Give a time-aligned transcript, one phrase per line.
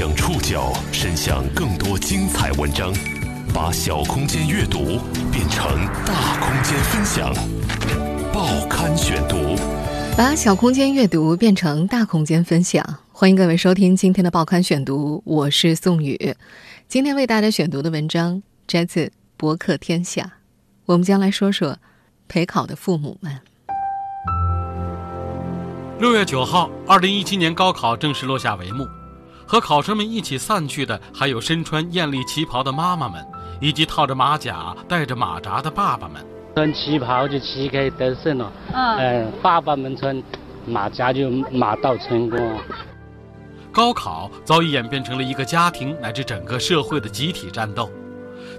[0.00, 2.90] 将触角伸向更多精彩文章，
[3.52, 4.98] 把小空间阅读
[5.30, 7.30] 变成大空间分享。
[8.32, 9.36] 报刊选读，
[10.16, 12.82] 把小空间阅读变成大空间分享。
[13.12, 16.34] 欢迎各位收听今天的报刊选读，我是宋宇。
[16.88, 19.04] 今天为大家选读的文章摘自
[19.36, 20.22] 《博客天下》，
[20.86, 21.76] 我们将来说说
[22.26, 23.38] 陪考的父母们。
[25.98, 28.86] 六月九号，二零一七年高考正式落下帷幕。
[29.50, 33.20] 和考生们一起散去的，还有身穿艳丽旗袍的妈妈们，
[33.58, 36.24] 以及套着马甲、戴着马扎的爸爸们。
[36.54, 40.22] 穿旗袍就旗开得胜了，嗯，爸爸们穿
[40.66, 42.38] 马甲就马到成功。
[43.72, 47.90] 高考早已演变成了一个家庭乃至整个社会的集体战斗。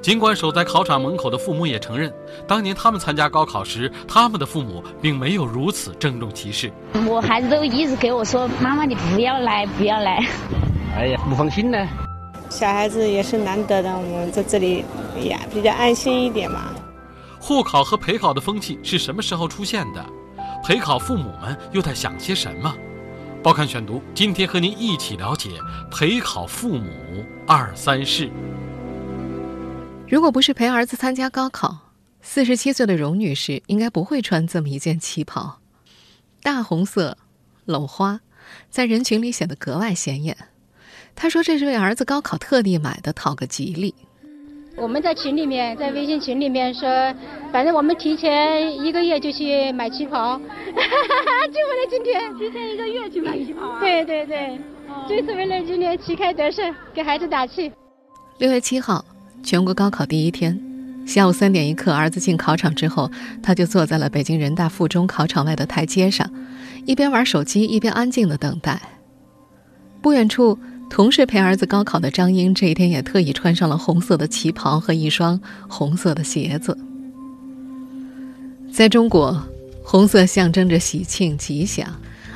[0.01, 2.11] 尽管守在考场门口的父母也承认，
[2.45, 6.69] 当年他们参加高考时，他们的父母并没有如此郑重其事。
[7.07, 10.21] 我孩子都一直给我说：“妈妈，你不要来，不要来。”
[10.95, 11.77] 哎呀，不放心呢。
[12.49, 14.83] 小孩子也是难得的，我们在这里
[15.23, 16.73] 呀比较安心一点嘛。
[17.39, 20.05] 护考和陪考的风气是什么时候出现的？
[20.63, 22.71] 陪考父母们又在想些什么？
[23.41, 25.49] 报刊选读，今天和您一起了解
[25.89, 26.91] 陪考父母
[27.47, 28.29] 二三事。
[30.07, 31.75] 如果不是陪儿子参加高考，
[32.21, 35.57] 四十七岁的荣女士应该不会穿这么一件旗袍，
[36.43, 37.17] 大红色，
[37.65, 38.19] 镂花，
[38.69, 40.37] 在人群里显得格外显眼。
[41.15, 43.93] 他说：“这是为儿子高考特地买的，讨个吉利。”
[44.77, 46.89] 我们在群里面，在微信群里面说，
[47.51, 52.33] 反正我们提前一个月就去买旗袍， 就为了今天。
[52.37, 53.79] 提前一个月去买旗袍啊？
[53.81, 54.57] 对对对，
[55.07, 57.71] 就是为了今天旗开得胜，给孩子打气。
[58.37, 59.03] 六月七号，
[59.43, 60.57] 全国高考第一天，
[61.05, 63.11] 下午三点一刻，儿子进考场之后，
[63.43, 66.27] 他就坐在了北京人大附中考场外的台阶上，
[66.85, 68.81] 一边玩手机，一边安静的等待。
[70.01, 70.57] 不远处。
[70.91, 75.39] 同是陪儿子高考的张英，这一天也特意穿上了红色的旗袍和一双
[75.69, 76.77] 红色的鞋子。
[78.73, 79.41] 在中国，
[79.81, 81.87] 红色象征着喜庆吉祥，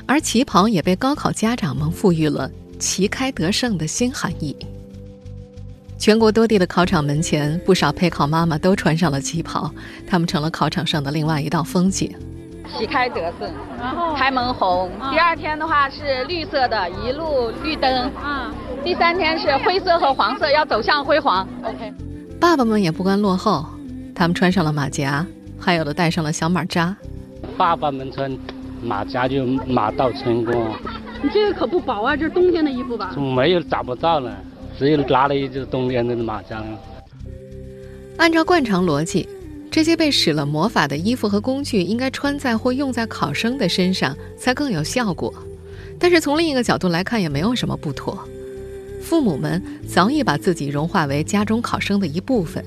[0.06, 2.50] 而旗袍也被高考家长们赋予了
[2.80, 4.56] 旗开得胜的新含义。
[5.98, 9.70] 全国多地的考场门前，不少陪考妈妈都穿上了旗袍，
[10.08, 12.10] 她们成了考场上的另外一道风景。
[12.78, 14.90] 旗开得胜，然后开门红。
[15.12, 18.12] 第二天的话是绿色的，一路绿灯。
[18.16, 18.54] 啊。
[18.84, 21.48] 第三天是灰色和黄色，要走向辉煌。
[21.64, 21.94] OK。
[22.40, 23.66] 爸爸们也不甘落后，
[24.14, 25.26] 他们穿上了马甲，
[25.60, 26.96] 还有的戴上了小马扎。
[27.58, 28.38] 爸爸们穿
[28.84, 30.68] 马甲就马到成功。
[31.24, 33.16] 你这个可不薄啊，这是冬天的衣服吧？
[33.18, 34.36] 没有找不到了，
[34.78, 36.62] 只有拿了一只冬天的马甲。
[38.18, 39.28] 按照惯常逻辑。
[39.76, 45.34] 这些被使了魔法的衣服和工具，应该穿在或用在考生的身上才更有效果。
[46.00, 48.18] 但是从另一个角度来看，也没有什么不妥。
[49.04, 52.64] 父母们早已把自己融化为家中考生的一部分。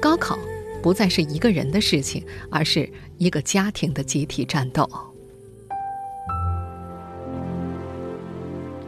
[0.00, 0.38] 高考
[0.82, 4.88] 不再是一个人的事情，而是一个家庭的集体战斗。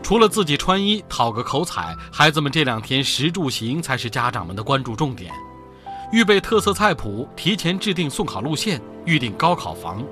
[0.02, 5.30] 除了自己穿衣讨个口彩，孩子们这两天食住行才是家长们的关注重点。
[6.12, 10.04] 预备特色菜谱，提前制定送考路线，预定高考房。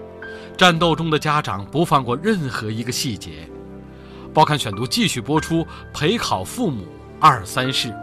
[0.56, 3.48] 战斗中的家长不放过任何一个细节。
[4.32, 6.84] 报刊选读继续播出陪考父母
[7.20, 7.94] 二三事。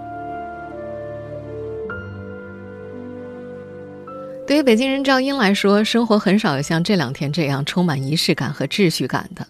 [4.47, 9.45] 对于北京人赵英来说，生活很少有像这两天这样充满仪式感和秩序感的。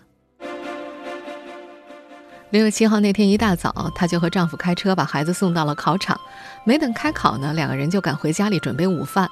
[2.51, 6.19] 六月七号那天一大早，她就和丈夫开车把孩子送到了考场。
[6.65, 9.29] 没等开考呢，两个人就赶回家里准备午饭。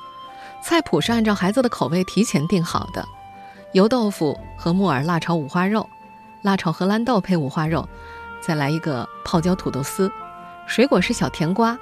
[0.63, 3.05] 菜谱是按照孩子的口味提前定好的：
[3.73, 5.89] 油豆腐和木耳辣炒五花肉，
[6.43, 7.87] 辣炒荷兰豆配五花肉，
[8.41, 10.09] 再来一个泡椒土豆丝。
[10.65, 11.77] 水果是小甜瓜。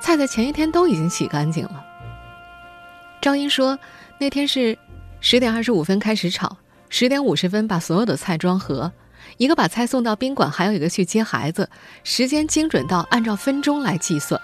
[0.00, 1.84] 菜在前一天都已经洗干净了。
[3.20, 3.78] 赵英说，
[4.18, 4.76] 那天是
[5.20, 6.56] 十点二十五分开始炒，
[6.88, 8.90] 十点五十分把所有的菜装盒。
[9.36, 11.68] 一个把菜送到宾馆，还有一个去接孩子，
[12.04, 14.40] 时间精准到按照分钟来计算。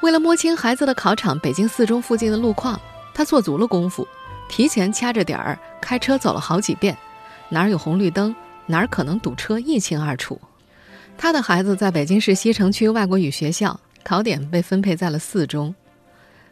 [0.00, 2.80] 为了摸清孩子的考场北京四中附近的路况，
[3.14, 4.06] 他做足了功夫，
[4.48, 6.96] 提前掐着点儿开车走了好几遍，
[7.48, 8.34] 哪儿有红绿灯，
[8.66, 10.40] 哪儿可能堵车，一清二楚。
[11.16, 15.72] 他的孩子在北京市西城区外国语学校，考点被分配在了四中。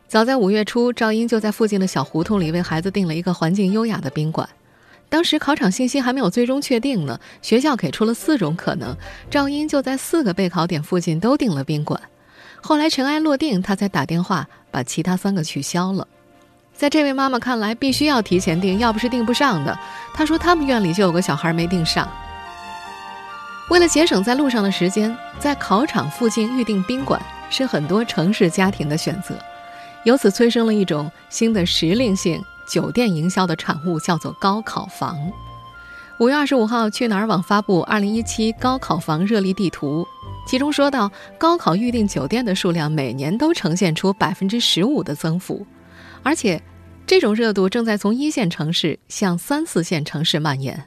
[0.06, 4.49] 早在五月初，赵英就在附近的小胡同里为孩子订了一个环境优雅的宾馆。
[5.11, 8.97] 当时考场信息还没有最终确定呢，学校给出了四种可能，
[9.29, 12.01] 赵英就在四个备考点附近都订了宾馆。
[12.62, 16.07] 后来尘埃落定，他才打电话把其他三个取消了。
[16.73, 19.77] 在这位妈妈看来，必须要提前订，要不是订不上的。
[20.15, 22.09] 她说他们院里就有个小孩没订上。
[23.69, 27.21] 为了节省在路上的时间，在考场附近预订宾馆
[27.51, 29.35] 是很多城市家庭的选择，
[30.05, 35.19] 由此催生了一种新的时令性酒店营销的产物，叫做高考房。
[36.20, 40.06] 五月二十五号，去哪儿网发布二零一七高考房热力地图，
[40.46, 45.67] 其中说到，高考预订酒店的数量每年都呈现出百分之十五的增幅，
[46.22, 46.62] 而且
[47.06, 50.87] 这种热度正在从一线城市向三四线城市蔓延。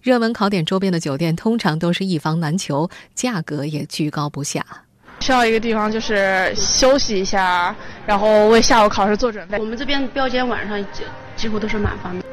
[0.00, 4.64] 热门考点周边的酒店通常都是一房难求，价格也居高不下。
[5.20, 7.74] 需要一个地方就是休息一下，
[8.06, 9.58] 然后为下午考试做准备。
[9.58, 11.02] 我们这边标间晚上几
[11.36, 12.24] 几乎都是满房的。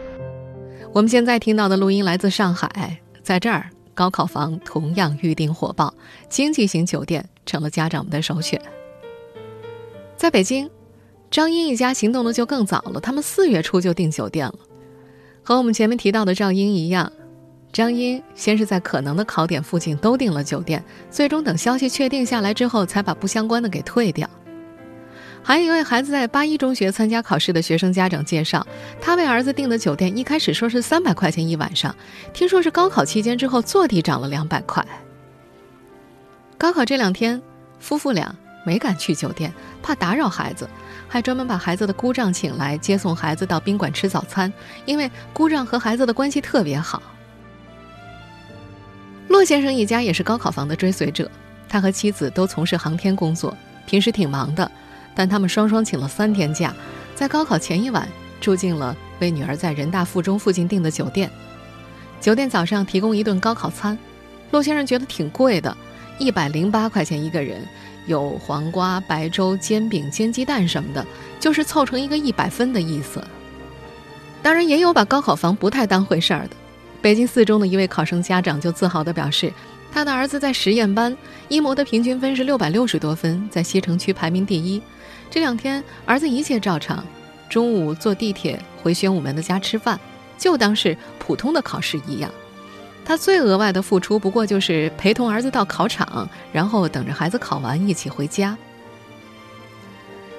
[0.94, 5.94] 我们现在听到的录音来自上海，在这儿高考房同样预订火爆，
[6.30, 8.60] 经济型酒店成了家长们的首选。
[10.16, 10.70] 在北京，
[11.30, 14.56] 张英一家行动的就更早了，他们四月初就订酒店了，
[15.44, 17.12] 和我们前面提到的赵英一样。
[17.78, 24.28] 张英先是在可能的考点附近都订了酒店，最终等消息确定下来之后，才把不相关的给退掉。
[25.44, 28.66] 还有一位孩子在八一中学参加考试的学生家长介绍，
[29.00, 31.96] 他为儿子订的酒店一开始说是三百块钱一晚上，
[32.34, 34.84] 听说是高考期间之后坐地涨了两百块。
[36.58, 37.40] 高考这两天，
[37.78, 38.36] 夫妇俩
[38.66, 39.54] 没敢去酒店，
[39.84, 40.68] 怕打扰孩子，
[41.08, 44.52] 还专门把孩子的姑丈请来接送孩子到宾馆吃早餐，
[44.88, 47.00] 因为姑丈和孩子的关系特别好。
[49.28, 51.30] 骆先生一家也是高考房的追随者，
[51.68, 54.70] 他和妻子都从事航天工作，平时挺忙的，
[55.14, 56.74] 但他们双双请了三天假，
[57.14, 58.08] 在高考前一晚
[58.40, 61.30] 住进了为女儿在人大附中附近订的酒店。
[62.20, 63.98] 酒店早上提供一顿高考餐，
[64.52, 65.76] 骆先生觉得挺贵的，
[66.18, 67.62] 一百零八块钱一个人，
[68.08, 71.06] 有黄瓜、白粥、煎饼、煎鸡蛋什么的，
[71.40, 73.22] 就是凑成一个一百分的意思。
[74.42, 76.56] 当然，也有把高考房不太当回事儿的。
[77.08, 79.50] 北京四中的一位考生家长就自豪地表示，
[79.94, 81.16] 他的儿子在实验班，
[81.48, 84.82] 一模的平均分是六百六十多分，在西城区排名第一。
[85.30, 87.02] 这两天儿子一切照常，
[87.48, 89.98] 中午坐地铁回宣武门的家吃饭，
[90.38, 92.30] 就当是普通的考试一样。
[93.06, 98.58] 他最额外的付出不过就是陪同儿子到考场，然后等着孩子考完一起回家。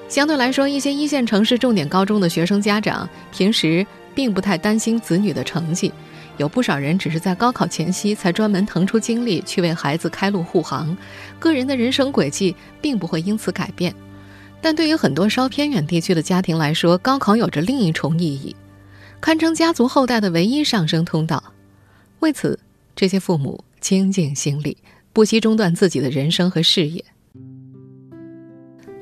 [0.07, 3.83] 相对来说，一些一线城市重点高中的学生家长平时
[4.13, 5.91] 并不太担心子女的成绩。
[6.39, 10.97] 有不少人只是在高考前夕才专门腾出精力去为孩子开路护航，
[11.37, 13.93] 个人的人生轨迹并不会因此改变。
[14.61, 18.55] 但对于很多稍偏远地区的家庭来说，高考有着另一重意义，
[19.19, 21.43] 堪称家族后代的唯一上升通道。
[22.19, 22.57] 为此，
[22.95, 24.77] 这些父母倾尽心力，
[25.11, 27.03] 不惜中断自己的人生和事业。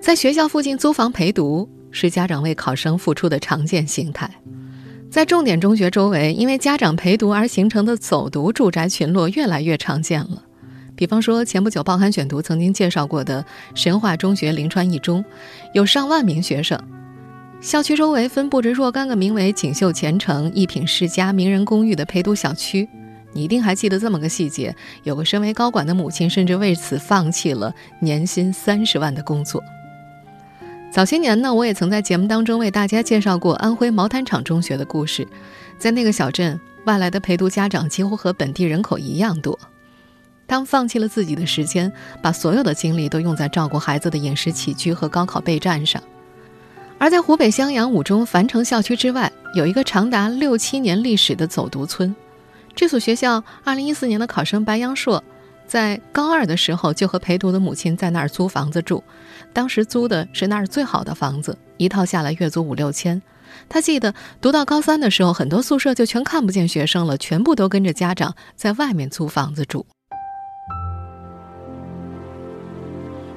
[0.01, 4.27] 在学校附近租房陪读，是家长为考生付出的常见形态。
[5.09, 10.43] 在重点中学周围，因为家长陪读而形成的走读住宅群落越来越常见了。
[10.95, 13.43] 比方说，前不久报刊选读曾经介绍过的
[13.73, 15.23] 神话中学临川一中，
[15.73, 16.79] 有上万名学生。
[17.61, 22.87] 校区周围分布着若干个名为“锦绣前程”“一品世家”“名人公寓”的陪读小区。
[23.33, 29.63] 你一定还记得这么个细节：有个身为高管的母亲，甚至为此放弃了年薪三十万的工作。
[30.97, 35.27] 早些年呢，我也曾在节目当中为大家介绍过安徽毛坦厂中学的故事。
[35.77, 39.59] 在那个小镇，外来的陪读家长几乎和本地人口一样多。
[40.47, 46.01] 他们放弃了自己的时间，把所有的精力都用在照顾孩子的饮食起居和高考备战上。
[46.97, 52.15] 而在湖北襄阳五中樊城校区之外，有一个长达六七年历史的走读村。
[52.73, 55.23] 这所学校2014年的考生白杨硕。
[55.67, 59.03] 在高二的时候，就和陪读的母亲在那儿租房子住，
[59.57, 63.19] 当时租的是那儿最好的房子，一套下来月租五六千。
[63.67, 69.83] 他记得读到高三的时候，很多宿舍就全看不见学生了，全部都跟着家长在外面租房子住。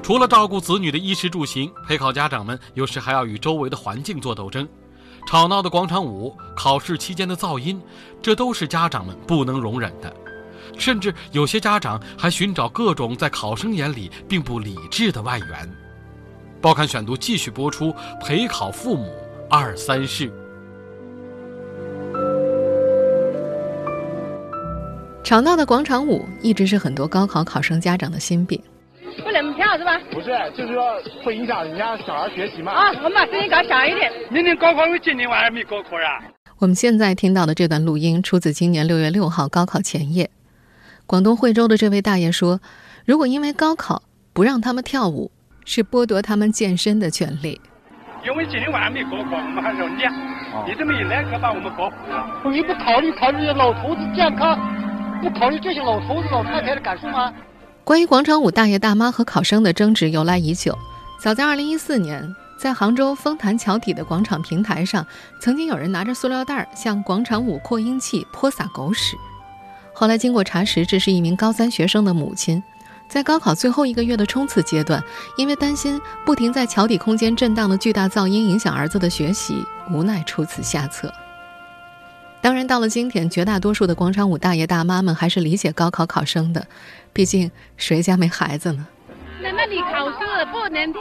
[0.02, 4.68] 除了照顾子女的衣食住行，陪考家长们有时还要与周围的环境做斗争，
[5.26, 7.80] 吵闹的广场舞、考试期间的噪音，
[8.20, 10.14] 这都是家长们不能容忍的。
[10.76, 15.76] 甚至有些家长还寻找各种在考生眼里并不理智的外援。
[16.60, 19.10] 报刊选读继续播出陪考父母
[19.48, 20.30] 二三事。
[25.24, 28.60] 吵闹的广场舞一直是很多高考考生家长的心病。
[29.24, 29.98] 不能跳是吧？
[30.12, 30.84] 不是，就是说
[31.24, 32.72] 会影响人家小孩学习嘛。
[32.72, 34.12] 啊，我们把声音搞小一点。
[34.30, 36.20] 明年高考有今年我还没高考啊？
[36.58, 40.28] 我们现在听到的这段录音出自今年六月六号高考前夜。
[41.06, 42.60] 广东惠州的这位大爷说
[43.06, 44.02] ：“如果因为高考
[44.34, 45.30] 不让他们跳舞，
[45.64, 47.60] 是剥夺他们健身的权利。
[48.24, 50.12] 因为今天晚上没高考，我们还要练，
[50.66, 52.52] 你这么一来可把我们搞糊了？
[52.52, 54.58] 你不考虑考虑老头子健康？
[55.22, 57.32] 不考虑这些老头子老太太的感受吗？
[57.82, 60.76] 关于广场舞大爷大妈和考生的争执由来已久，
[61.18, 65.04] 早在2014年，在杭州丰潭桥底的广场平台上，
[65.40, 69.16] 曾经有人拿着塑料袋向广场舞扩音器泼洒狗屎。
[69.94, 72.62] 后来经过查实，这是一名高三学生的母亲，
[73.10, 75.02] 在高考最后一个月的冲刺阶段，
[75.36, 81.12] 因为担心不停在桥底空间震荡的巨大噪音影响儿子的学习，无奈出此下策。
[82.40, 86.64] 当然，到了今天，绝大多数的广场舞大爷大妈们还是理解高考考生的，
[87.12, 88.86] 毕竟谁家没孩子呢？
[89.42, 91.00] 那那你考试不能跳，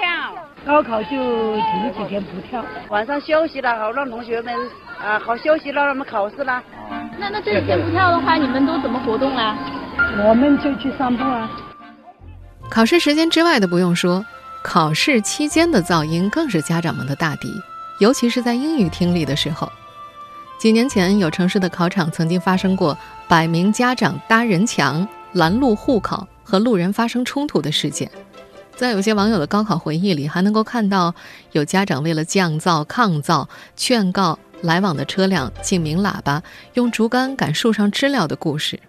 [0.65, 4.51] 高考就停几天不跳，晚上休息了，好让同学们
[4.99, 6.63] 啊好休息，让他们考试啦。
[7.19, 9.55] 那那这几天不跳的话，你们都怎么活动啊？
[10.25, 11.47] 我们就去散步啊。
[12.69, 14.23] 考试时间之外的不用说，
[14.61, 17.51] 考试期间的噪音更是家长们的大敌，
[17.99, 19.69] 尤其是在英语听力的时候。
[20.59, 22.97] 几年前，有城市的考场曾经发生过
[23.27, 28.09] 百名家长搭人墙拦路护考和路人发生冲突的事件。
[28.75, 31.13] 在有些网友的高考回忆里，还能够看到
[31.53, 36.43] 有家长为了降噪抗噪，劝告来往的车辆进鸣喇叭，
[36.75, 38.79] 用竹竿赶树上知了的故事。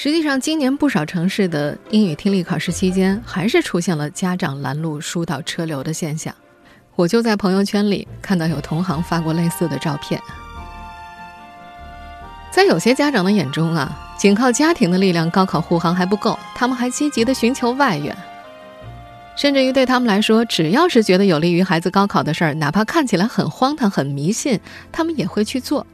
[0.00, 6.32] 实际上，今年不少城市的英语听力考试期间，还是出现了家长拦路疏导车流的现象。
[6.94, 10.22] 我就在朋友圈里看到有同行发过类似的照片。
[12.52, 18.16] 在有些家长的眼中啊，仅靠家庭的力量高考护航还不够，他们还积极的寻求外援。
[19.34, 24.60] 甚至于对他们来说，只要是觉得有利于孩子高考的事儿，哪怕看起来很荒唐、很迷信，
[24.92, 25.84] 他们也会去做。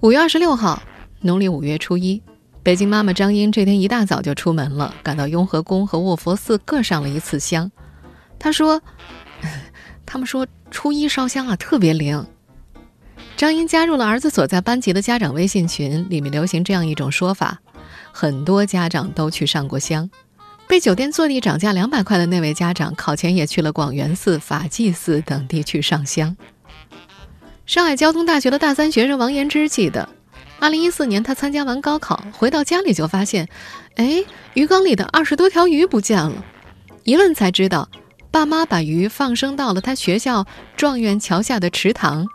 [0.00, 0.82] 五月二十六号，
[1.22, 2.22] 农历五月初一，
[2.62, 7.70] 北京妈妈张英这天一大早就出门了，赶到雍和宫和卧佛寺各上了一次香。
[8.38, 8.80] 她说
[10.06, 12.26] ：“他们说初一烧香啊，特别灵。”
[13.36, 17.60] 张英加入了儿子所在班级的家长微信群，里面流行这样一种说法：
[18.12, 20.10] 很多家长都去上过香。
[20.66, 26.34] 被酒店坐地涨价两百块的那位家长，考前也去了广元寺、法济寺等地去上香。
[27.66, 30.08] 上海交通大学的大三学生王延之记得，
[30.60, 33.48] 二零一四年他参加完高考，回到家里就发现，
[33.96, 36.44] 哎，鱼缸里的二十多条鱼不见了。
[37.04, 37.88] 一问才知道，
[38.30, 42.26] 爸妈把鱼放生到了他学校状元桥下的池塘。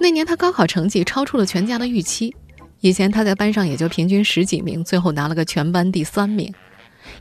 [0.00, 2.34] 那年他高考成绩超出了全家的预期，
[2.80, 6.52] 以前他在班上也就平均十几名，最后拿了个全班第三名。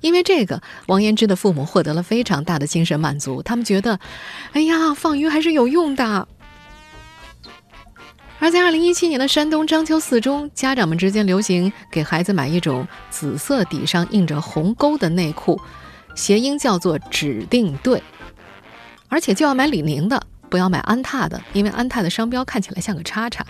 [0.01, 3.99] 因为这个，王延之的父母获得了非常大的精神满足，他们觉得，
[4.53, 6.27] 哎呀，放鱼还是有用的。
[8.39, 15.59] 而在二零一七年的山东章丘四中，家长们之间流行给孩子买一种紫色底上印着红勾的内裤，
[16.15, 18.01] 谐音叫做“指定对”，
[19.09, 20.21] 而且就要买李宁的。
[20.49, 23.45] 不要买安踏的，因为安踏的商标看起来像个叉叉。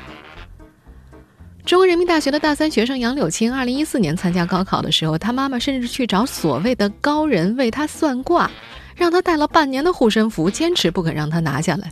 [1.64, 8.50] 中国人民大学的大三学生杨柳青，二零一四年参加高考的时候，他妈妈甚至去找所谓的高人为他算卦，
[8.96, 11.92] 让他带了半年的护身符，坚持不肯让他拿下来。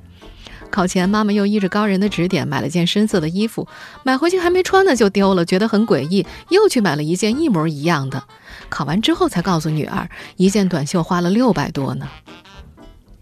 [0.75, 3.65] 考前，妈妈又依着高人的指点买了件深色的衣服，
[4.03, 8.21] 买回去还没穿呢就丢了，觉得很诡异，又去买了一件一模一样的。
[8.67, 12.05] 考完之后才告诉女儿，一件短袖花了六百多呢。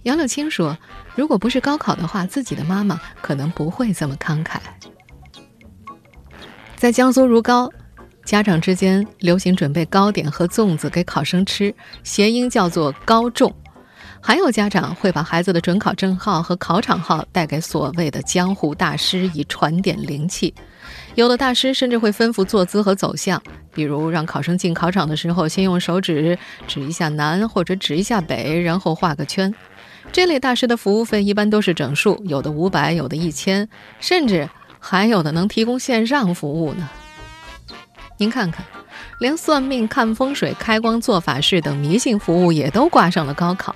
[0.01, 0.75] 杨柳青说
[1.15, 4.57] ：“如果不是高考的话，自己的妈妈可能不会这么慷慨。”
[6.75, 7.72] 在江苏如皋，
[8.25, 11.72] 家长之间流行准备糕点和粽子给考生吃，
[12.03, 13.53] 谐音叫做“高粽”。
[14.25, 20.53] 还有家长会把孩子的准考证号和考场号带给所谓的江湖大师，以传点灵气。
[21.15, 29.53] 有的大师甚至会吩咐坐姿和走向，比如让考生进考场的时候，先用手指指一下南或者指一下北，然后画个圈。
[30.13, 33.67] 这类大师的服务费一般都是整数，有的五百，有的一千，
[33.99, 34.49] 甚至
[34.79, 36.89] 还有的能提供线上服务呢。
[38.17, 38.65] 您看看，
[39.19, 43.75] 连算命、看风水、开光、做法事等迷信服务也都挂上了高考。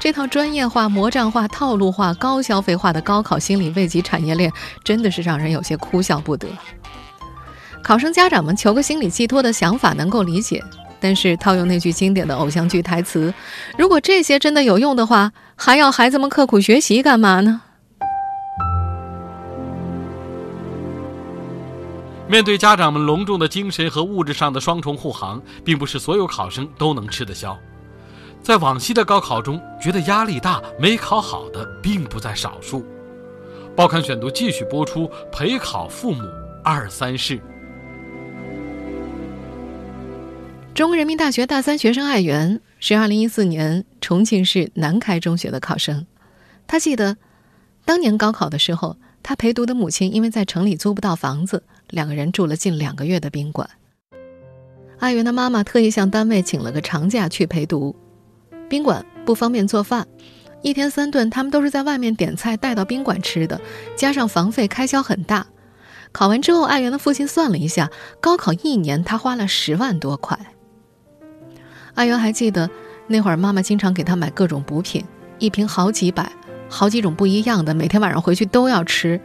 [0.00, 4.50] 这套专业化、魔障化、套路化、高消费化的高考心理慰藉产业链，
[4.82, 6.48] 真的是让人有些哭笑不得。
[7.82, 10.64] 考生家长们求个心理寄托的想法能够理解。
[11.02, 13.32] 但是套用那句经典的偶像剧台词，
[13.78, 17.62] 如果这些真的有用的话，还要孩子们刻苦学习干嘛呢？
[22.28, 27.58] 面对家长们隆重的精神和物质上的双重护航，并不是所有考生都能吃得消。
[28.42, 32.84] 在往昔的高考中，觉得压力大、没考好的并不在少数。
[33.76, 36.22] 报刊选读继续播出陪考父母
[36.64, 37.40] 二三事。
[40.74, 46.06] 中国人民大学大三学生艾元是二零一四年重庆市南开中学的考生。
[46.66, 47.16] 他记得，
[47.84, 53.68] 当年高考的时候，他陪读的母亲因为在城里租不到房子，两个人住了近两个月的宾馆。
[54.98, 57.94] 艾元的妈妈特意向单位请了个长假去陪读，
[58.70, 60.06] 宾馆不方便做饭，
[60.62, 63.60] 一天三顿他们都是在外面点菜带到宾馆吃的，
[63.96, 65.44] 加上房费开销很大。
[66.12, 70.38] 考完之后，爱媛的父亲算了一下，高考一年他花了十万多块。
[71.94, 72.70] 爱媛还记得
[73.08, 75.04] 那会儿，妈妈经常给他买各种补品，
[75.40, 76.30] 一瓶好几百，
[76.68, 79.20] 好几种不一样的，每天晚上回去都要吃。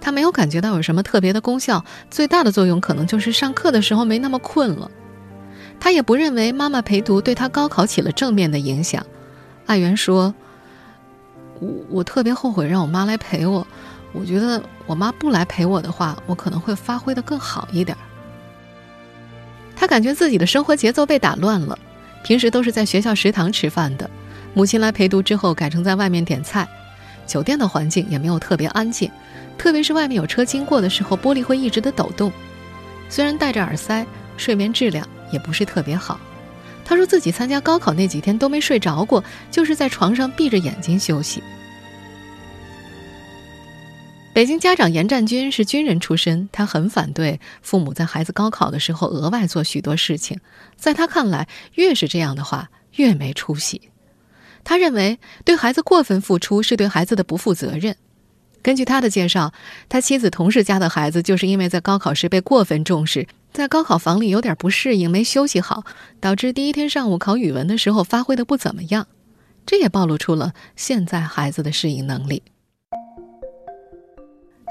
[0.00, 4.90] 他没有感觉到有什么特别的功效，最大的作用可能就是上课的时候没那么困了。
[5.78, 9.04] 他也不认为妈妈陪读对他高考起了正面的影响。
[9.66, 10.34] 爱媛说
[11.60, 13.66] ：“我我特别后悔让我妈来陪我。”
[14.12, 17.94] 我觉得我妈不来陪我的话，我可能会发挥的更好一点。
[19.74, 21.78] 他感觉自己的生活节奏被打乱了，
[22.24, 24.08] 平时都是在学校食堂吃饭的，
[24.54, 26.66] 母亲来陪读之后改成在外面点菜，
[27.26, 29.10] 酒店的环境也没有特别安静，
[29.58, 32.32] 特别是外面有车经过的时候，玻璃会一直的抖动。
[33.10, 34.06] 虽然戴着耳塞，
[34.38, 36.20] 睡眠质量也不是特别好。
[36.84, 41.42] 他说自己参加高考那几天都没睡着过，就是在床上闭着眼睛休息。
[44.32, 50.38] 北京家长严占军是军人出身，他很反对父母在孩子高考的时候额外做许多事情。
[50.76, 53.80] 在他看来，越是这样的话，越没出息。
[54.62, 57.96] 他认为对孩子过分付出是对孩子的不负责任。
[58.62, 59.52] 根据他的介绍，
[59.88, 65.84] 他妻子同事家的孩子就是因为在高考时被过分重视，在高考房里有点不适应，没休息好，
[66.20, 69.06] 导致第一天上午考语文的时候发挥的不怎么样。
[69.64, 72.42] 这也暴露出了现在孩子的适应能力。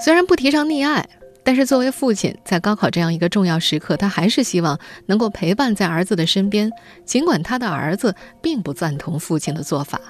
[0.03, 1.07] 虽然不提倡溺爱，
[1.43, 6.69] 但是作为父亲，在高考这样一个重要时刻，他还是希望能够陪伴在儿子的身边。
[7.05, 10.01] 尽管他的儿子并不赞同父亲的做法。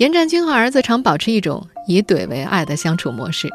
[0.00, 3.50] 严占军和儿子常保持一种以怼为爱的相处模式。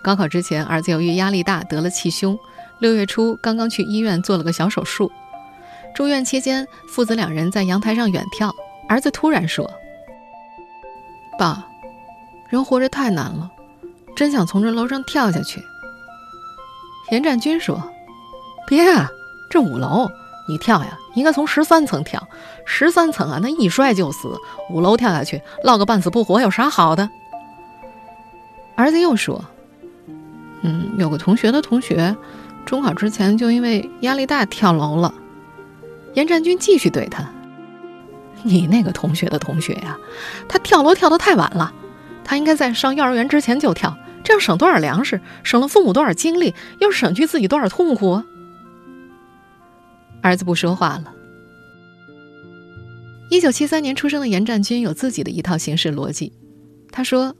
[0.00, 2.38] 高考之前，儿子由于压力大得了气胸，
[2.78, 5.10] 六月初刚刚去医院做了个小手术。
[5.92, 8.52] 住院期间，父子两人在阳台上远眺，
[8.88, 9.68] 儿子突然说
[11.36, 11.66] ：“爸，
[12.48, 13.50] 人活着太难了。”
[14.14, 15.60] 真想从这楼上跳下去。
[17.10, 17.90] 严占军说
[18.68, 19.10] ：“别啊，
[19.50, 20.08] 这五楼
[20.48, 22.26] 你跳呀，应该从十三层跳。
[22.64, 24.36] 十三层啊，那一摔就死。
[24.70, 27.08] 五楼跳下去，落个半死不活，有啥好的？”
[28.74, 29.44] 儿子又说
[30.62, 32.16] ：“嗯，有个同学的同学，
[32.64, 35.14] 中考之前就因为压力大跳楼了。”
[36.14, 37.24] 严占军继续怼他
[38.42, 39.96] ：“你那个同学的同学呀，
[40.48, 41.72] 他跳楼跳得太晚了。”
[42.24, 48.22] 他应该在上幼儿园之前就跳，这样省多少粮食，省了父母多少精力，又省去自己多少痛苦。
[50.22, 51.12] 儿子不说话了。
[53.28, 56.32] 一九七三年出生的严占军有自己的一套行事逻辑。
[56.90, 57.34] 他说：“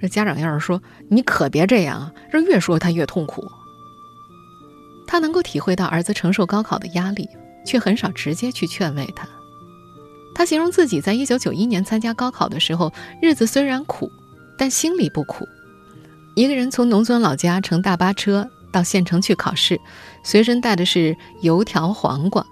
[0.00, 3.44] 这家长要是说你可别这样啊，这越说他越痛苦。”
[5.06, 7.28] 他能够体会到儿子承受高考的压力，
[7.66, 9.28] 却很少直接去劝慰他。
[10.34, 14.08] 他形容自己在一九九一年参加高考的时候，日子虽然苦，
[14.56, 15.44] 但心里不苦。
[16.36, 19.80] 一个人从农村老家乘大巴车到县城去考试，
[20.22, 22.44] 随身带的是油条、黄瓜。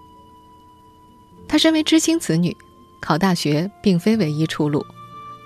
[1.49, 2.57] 他身为知青子女，
[3.01, 4.85] 考大学并非唯一出路，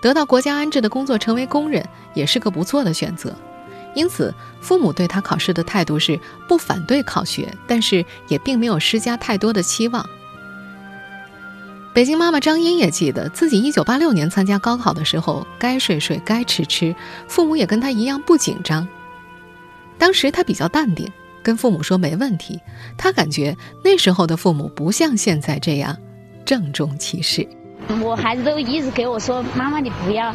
[0.00, 3.34] 得到国家安置的工作，成为工人也是个不错的选择。
[3.94, 10.08] 因此，父母对他考试的态度是不反对考学，但是也并没有施加太多的期望。
[11.92, 16.94] 北京妈妈张英也记得自己1986年参加高考的时候，该睡睡，该吃吃，
[17.26, 18.86] 父母也跟她一样不紧张。
[20.00, 21.06] 当时他比较淡定，
[21.42, 22.58] 跟父母说没问题。
[22.96, 25.94] 他感觉那时候的父母不像现在这样
[26.44, 27.46] 郑重其事。
[28.02, 30.34] 我孩子都一直给我说：“妈妈，你不要，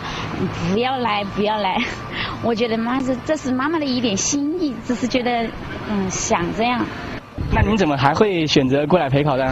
[0.72, 1.78] 不要来，不要来。”
[2.44, 5.48] 我觉得妈是这是妈妈的一点心意，只是觉得
[5.90, 6.86] 嗯想这样。
[7.52, 9.46] 那您怎么还会选择过来陪考呢？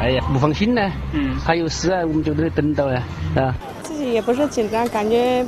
[0.00, 0.80] 哎呀，不放心呢。
[1.12, 3.02] 嗯，还有事啊，我们就在等到呀，
[3.36, 3.54] 啊。
[3.82, 5.44] 自己也不是紧张，感觉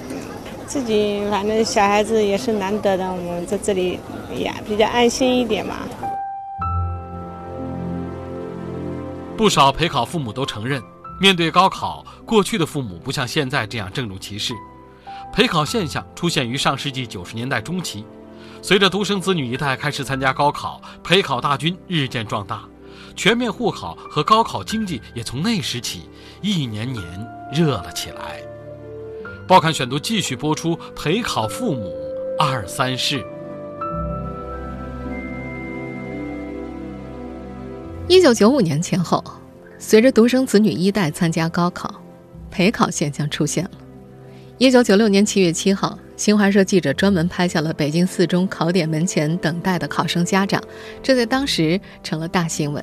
[0.66, 3.98] 自己反正小孩子也是难得的，我们在这里
[4.34, 5.76] 也比较安心一点嘛。
[9.36, 10.82] 不少陪考父母都承认，
[11.20, 14.54] 面对高考，过去的父母不像现在这样郑重其事。
[15.32, 18.04] 陪考现象出现于上世纪九十年代中期，
[18.62, 22.62] 随着独生子女一代开始参加高考，陪考大军日渐壮大。
[23.16, 26.08] 全面护考和高考经济也从那时起
[26.40, 27.04] 一年年
[27.52, 28.40] 热了起来。
[29.46, 31.92] 报刊选读继续播出陪考父母
[32.38, 33.22] 二三事。
[38.08, 39.22] 一九九五年前后，
[39.78, 41.94] 随着独生子女一代参加高考，
[42.50, 43.70] 陪考现象出现了。
[44.56, 50.62] 一九九六年七月七号，新华社记者专门拍下了北京四中考点门前等待的考生家长，
[51.02, 52.82] 这在当时成了大新闻。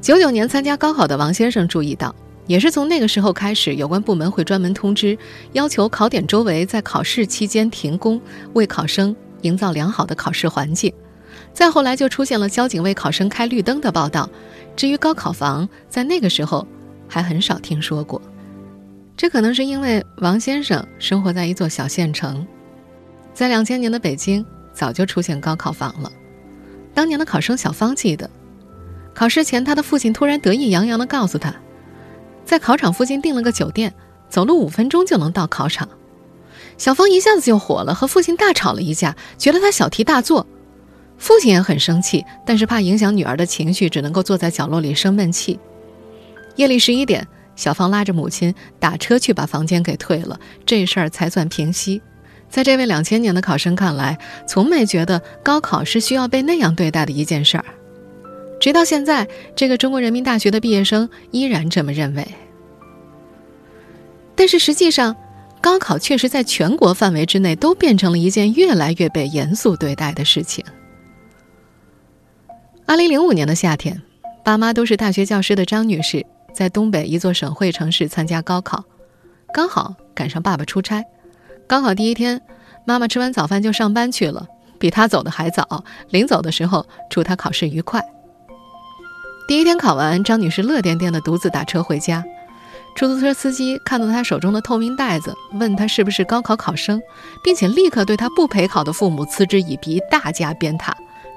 [0.00, 2.14] 九九年参加高考的王先生注意到，
[2.46, 5.16] 也是从那个时候开始，有关部门会专门通知，
[5.52, 8.20] 要求考点周围在考试期间停工，
[8.52, 10.92] 为考生营造良好的考试环境。
[11.52, 14.28] 再后来就出现了交警为考生开绿灯的报道。
[14.76, 16.66] 至于高考房，在那个时候
[17.08, 18.20] 还很少听说过。
[19.16, 22.46] 这可能是因为王先生生活在一座小县城，
[23.32, 26.10] 在两千年的北京早就出现高考房了。
[26.92, 28.28] 当年的考生小芳记得，
[29.14, 31.54] 考试前他的父亲突然得意洋洋地告诉他，
[32.44, 33.94] 在考场附近订了个酒店，
[34.28, 35.88] 走路五分钟就能到考场。
[36.76, 40.46] 小芳一下子就火了，和父亲大吵了一架，觉得他小题大做。
[41.16, 45.58] 父亲也很生气，但是怕影响女儿的情绪，只能够坐在角落里生闷气。
[46.56, 52.02] 夜里十一点，小芳拉着母亲打车去把房间给退了，这事儿才算平息。
[52.50, 57.64] 在这位两千年的考生看来，从没觉得高考是需要被那样对待的一件事儿。
[58.64, 62.26] 直到现在，这个中国人民大学的毕业生依然这么认为。
[64.34, 65.14] 但是实际上，
[65.60, 70.64] 高考确实在全国范围之内都变成了一件越来越被严肃对待的事情。
[72.86, 74.00] 二零零五年的夏天，
[74.42, 76.24] 爸妈都是大学教师的张女士
[76.54, 78.82] 在东北一座省会城市参加高考，
[79.52, 81.04] 刚好赶上爸爸出差。
[81.66, 82.40] 高考第一天，
[82.86, 84.48] 妈妈吃完早饭就上班去了，
[84.78, 85.84] 比她走的还早。
[86.08, 88.02] 临走的时候，祝她考试愉快。
[89.46, 92.24] 第一天考完，张女士乐颠颠的独自打车回家。
[92.94, 97.02] 出租车司机看到她手中的透明袋子，问她是不是高考考生，
[97.42, 100.92] 并且立刻对她不陪考的父母嗤之以鼻，大加鞭挞。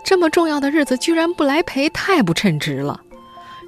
[0.06, 3.02] 这么重要的日子居然不来陪，太不称职了。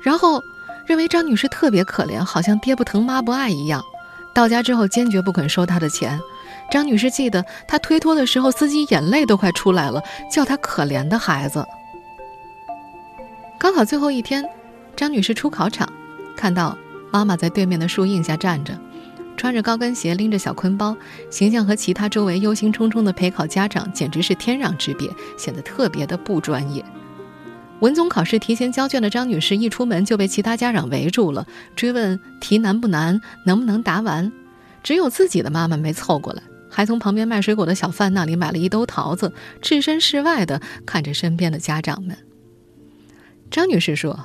[0.01, 0.41] 然后
[0.85, 3.83] 认为张女士特别可怜，好像爹不疼妈不爱一样。
[4.33, 6.17] 到家之后坚决不肯收她的钱。
[6.71, 11.65] 张女士记得，她推脱的时候，司机眼泪都快出来了，叫她可怜的孩子。
[13.59, 14.45] 高考最后一天，
[14.95, 15.91] 张女士出考场，
[16.33, 16.77] 看到
[17.11, 18.79] 妈妈在对面的树荫下站着。
[19.35, 20.95] 穿着高跟鞋，拎着小坤包，
[21.29, 26.83] 形象和其他周围忧心忡忡的陪考家长简直是天壤之别，显得特别的不专业。
[27.81, 31.45] 文综考试提前交卷的张女士一出门就被其他家长围住了，
[31.75, 34.31] 追问题难不难，能不能答完。
[34.83, 42.17] 只有自己的妈妈没凑过来，还从旁边卖水果的小贩那里买了一兜桃子，置身事外的看着身边的家长们。
[43.51, 44.19] 张女士说：“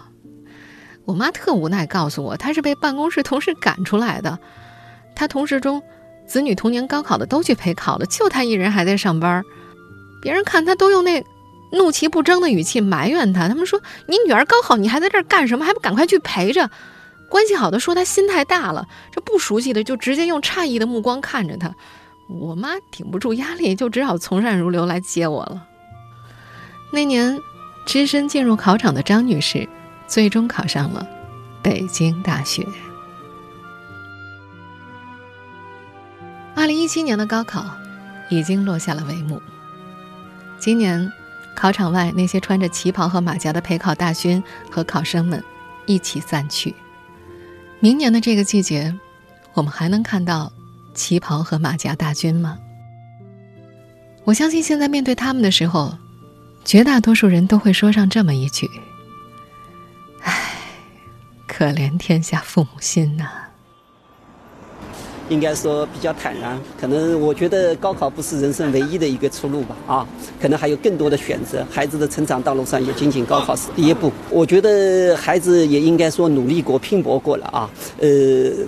[1.05, 4.39] 我妈特无奈，告诉我她是被办公室同事赶出来的。”
[5.17, 5.83] 她同事中，
[6.27, 9.43] 子女同年高考的都去陪考了，就她一人还在上班。
[10.21, 11.25] 别人看她都用那
[11.73, 13.49] 怒其不争的语气埋怨她。
[13.49, 15.65] 他们说：“你女儿高考，你还在这儿干什么？
[15.65, 16.71] 还不赶快去陪着？”
[17.31, 21.75] 关系好的说她心太大了，这不熟悉的就直接用诧异的目光看着她。
[22.29, 25.67] 我妈顶不住压力，就只好从善如流来接我了。
[26.93, 27.39] 那年，
[27.85, 29.69] 只身进入考场的张女士，
[30.07, 31.07] 最终考上了
[31.63, 32.67] 北京大学。
[36.55, 37.65] 二零一七年的高考
[38.31, 39.41] 已经落下了帷幕。
[40.59, 41.13] 今年，
[41.55, 45.43] 考场外那些穿着旗袍和马甲的陪考大军和考生们
[45.85, 46.75] 一起散去。
[47.81, 48.95] 明年的这个季节，
[49.53, 50.51] 我们还能看到
[50.95, 52.59] 旗袍和马甲大军吗？
[54.25, 55.99] 我相信，现在面对他们的时候，
[56.65, 58.71] 绝大多数人都会说上这么一句
[60.23, 60.33] ：“唉，
[61.47, 63.44] 可怜天下父母心呐。”
[65.29, 70.07] 应该说比较坦然，可能我觉得高考不是人生唯一的一个出路吧，啊，
[70.41, 71.65] 可能还有更多的选择。
[71.71, 74.13] 孩子的成长道路上也仅仅高考是第一步。
[74.31, 78.09] 我觉得孩子也应该说努力过、拼搏过了啊，呃，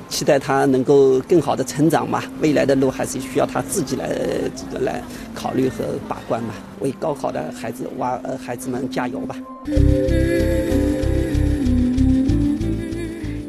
[0.09, 2.23] 期待他能够更好的成长嘛。
[2.40, 4.09] 未来的路还是需要他自己来
[4.55, 5.03] 这个来
[5.35, 6.55] 考虑和把关嘛。
[6.81, 9.37] 为高考的孩子娃呃孩子们加油吧！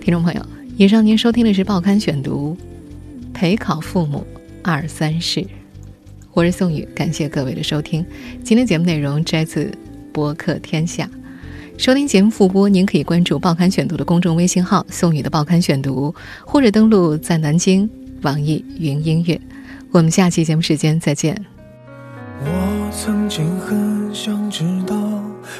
[0.01, 0.41] 听众朋友，
[0.77, 2.55] 以上您收听的是《报刊选读》。
[3.37, 4.25] 陪考父母
[4.63, 5.45] 二三事，
[6.33, 8.03] 我是宋宇，感谢各位的收听。
[8.43, 9.71] 今天节目内容摘自
[10.11, 11.07] 播客天下。
[11.77, 16.15] 收听节目复播，您可以关注“报刊选读”的公众微信号“宋宇的报刊选读”，
[16.47, 17.87] 或者登录在南京
[18.23, 19.39] 网易云音乐。
[19.91, 21.39] 我们下期节目时间再见。
[22.41, 24.95] 我曾经很想知道，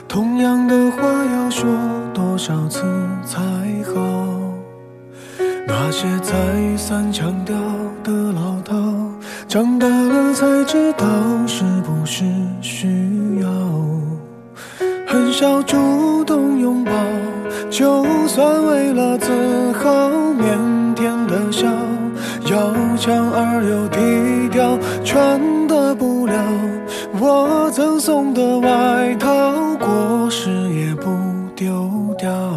[0.08, 1.70] 同样的话要说
[2.12, 2.82] 多少次
[3.24, 3.38] 才
[3.94, 4.27] 好。
[5.80, 6.34] 那些再
[6.76, 7.56] 三强调
[8.04, 8.74] 的唠叨，
[9.48, 11.06] 长大了才知道
[11.46, 12.26] 是不是
[12.62, 13.48] 需要。
[15.06, 16.92] 很少主动拥抱，
[17.70, 21.68] 就算为了自豪，腼腆的笑，
[22.50, 24.80] 要强而又低调。
[25.06, 26.34] 穿得不了
[27.20, 29.30] 我赠送的外套，
[29.76, 31.12] 过时也不
[31.56, 31.88] 丢
[32.18, 32.57] 掉。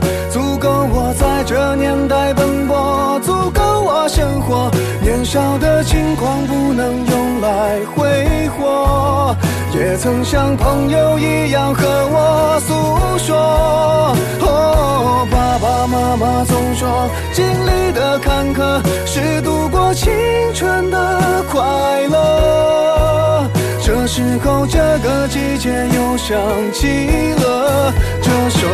[5.31, 9.33] 少的轻狂不能用来挥霍，
[9.73, 14.13] 也曾像朋友一样和我诉说。
[14.41, 20.11] 哦，爸爸妈妈总说，经历的坎坷是度过青
[20.53, 21.61] 春的快
[22.09, 23.49] 乐。
[23.81, 26.37] 这时候，这个季节又想
[26.73, 28.67] 起了这首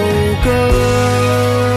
[0.44, 1.77] 歌。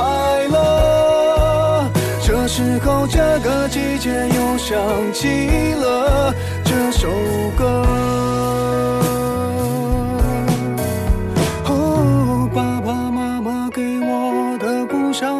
[0.00, 1.90] 快乐。
[2.22, 6.34] 这时候，这个季节又想起了
[6.64, 7.06] 这首
[7.54, 8.19] 歌。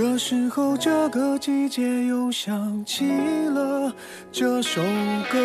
[0.00, 3.04] 这时候，这个季节又想起
[3.50, 3.94] 了
[4.32, 4.80] 这首
[5.30, 5.38] 歌。